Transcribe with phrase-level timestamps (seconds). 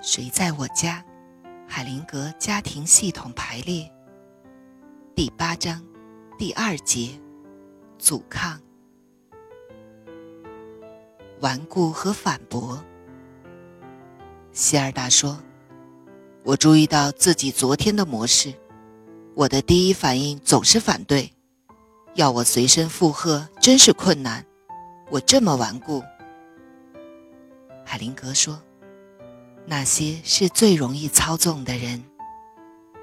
[0.00, 1.04] 谁在我家？
[1.66, 3.90] 海灵格家庭系统排列。
[5.14, 5.84] 第八章，
[6.38, 7.10] 第二节，
[7.98, 8.60] 阻抗、
[11.40, 12.82] 顽固和反驳。
[14.52, 15.36] 希尔达说
[16.44, 18.54] ：“我注意到自己昨天的模式，
[19.34, 21.30] 我的第一反应总是反对，
[22.14, 24.46] 要我随声附和真是困难。
[25.10, 26.02] 我这么顽固。”
[27.84, 28.62] 海灵格说。
[29.70, 32.02] 那些是最容易操纵的人，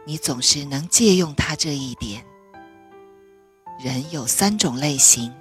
[0.04, 2.26] 你总是能借用他这一点。
[3.80, 5.32] 人有三种类型，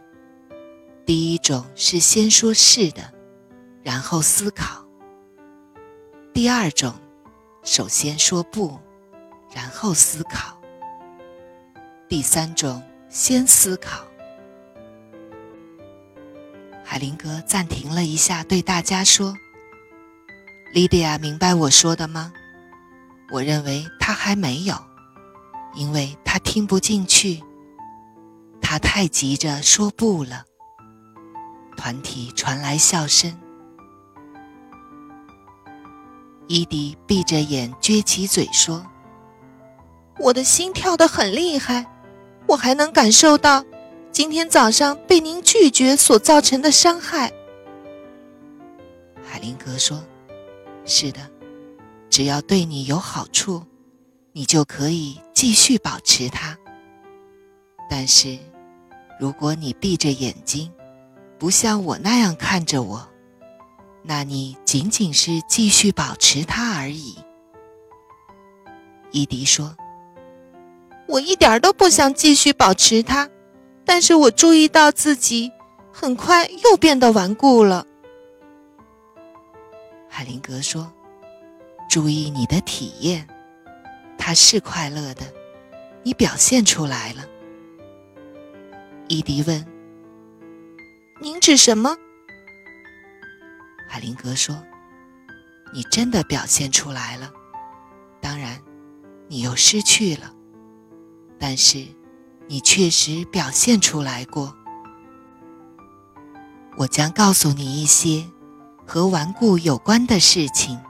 [1.07, 3.11] 第一种是先说是的，
[3.83, 4.85] 然后思考；
[6.35, 6.93] 第二种，
[7.63, 8.79] 首先说不，
[9.55, 10.59] 然后思考；
[12.07, 14.05] 第三种，先思考。
[16.85, 19.35] 海灵格暂停了一下，对大家说。
[20.75, 22.33] 莉迪亚明白我说的吗？
[23.31, 24.75] 我认为他还没有，
[25.77, 27.41] 因为他听不进去。
[28.61, 30.43] 他太急着说不了。
[31.77, 33.33] 团体传来笑声。
[36.49, 38.85] 伊迪闭着眼，撅起嘴说
[40.19, 41.87] ：“我的心跳得很厉害，
[42.49, 43.65] 我还能感受到
[44.11, 47.33] 今天早上被您拒绝所造成的伤害。”
[49.25, 50.03] 海灵格说。
[50.85, 51.21] 是的，
[52.11, 53.63] 只要对你有好处，
[54.33, 56.57] 你就可以继续保持它。
[57.89, 58.39] 但是，
[59.19, 60.71] 如果你闭着眼睛，
[61.39, 63.09] 不像我那样看着我，
[64.03, 67.17] 那你仅仅是继续保持它而已。
[69.11, 69.77] 伊迪说
[71.09, 73.31] ：“我一点都不想继续保持它，
[73.85, 75.51] 但是我注意到自己
[75.93, 77.87] 很快又变得顽固了。”
[80.17, 80.93] 海灵格说
[81.91, 83.27] ：“注意你的体验，
[84.17, 85.23] 它是快乐的，
[86.05, 87.27] 你表现出来了。”
[89.11, 89.67] 伊迪问
[91.21, 91.97] ：“您指什么？”
[93.91, 94.57] 海灵格说
[95.75, 97.33] ：“你真的表现出来了，
[98.21, 98.63] 当然，
[99.27, 100.33] 你又失去了，
[101.41, 101.85] 但是
[102.47, 104.55] 你确实表现出来过。
[106.77, 108.25] 我将告诉你一些。”
[108.87, 110.81] 和顽固有关的事情。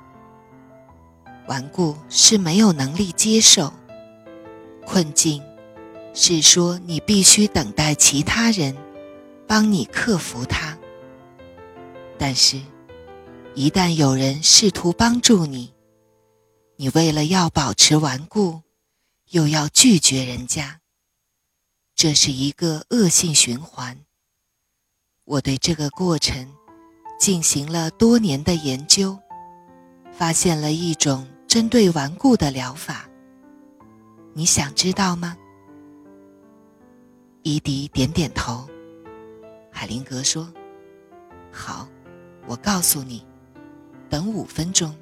[1.47, 3.72] 顽固是没有能力接受
[4.87, 5.43] 困境，
[6.15, 8.77] 是说你必须等待其他人
[9.47, 10.77] 帮你克服它。
[12.19, 12.60] 但是，
[13.55, 15.75] 一旦有人试图帮助你，
[16.76, 18.62] 你为了要保持顽固，
[19.31, 20.81] 又要拒绝人家，
[21.94, 23.99] 这是一个恶性循环。
[25.25, 26.50] 我对这个过程。
[27.19, 29.19] 进行了多年的研究，
[30.12, 33.08] 发现了一种针对顽固的疗法。
[34.32, 35.36] 你想知道吗？
[37.42, 38.69] 伊迪点点头。
[39.70, 40.52] 海灵格说
[41.52, 41.88] ：“好，
[42.47, 43.25] 我告诉你，
[44.08, 44.94] 等五分钟。”